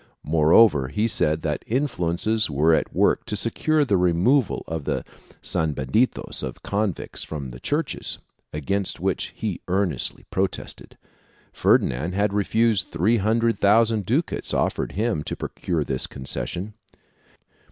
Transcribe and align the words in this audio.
Moreover 0.23 0.87
he 0.87 1.07
said 1.07 1.43
that 1.43 1.63
influences 1.67 2.49
were 2.49 2.73
at 2.73 2.91
work 2.91 3.23
to 3.25 3.35
secure 3.35 3.85
the 3.85 3.97
removal 3.97 4.63
of 4.67 4.85
the 4.85 5.05
sanbenitos 5.43 6.41
of 6.41 6.63
convicts 6.63 7.23
from 7.23 7.51
the 7.51 7.59
churches, 7.59 8.17
against 8.51 8.99
which 8.99 9.25
he 9.35 9.61
earn 9.67 9.91
estly 9.91 10.25
protested; 10.31 10.97
Ferdinand 11.53 12.13
had 12.15 12.33
refused 12.33 12.87
three 12.89 13.17
hundred 13.17 13.59
thousand 13.59 14.07
ducats 14.07 14.55
offered 14.55 14.89
to 14.89 14.95
him 14.95 15.23
to 15.23 15.35
procure 15.35 15.83
this 15.83 16.07
concession. 16.07 16.73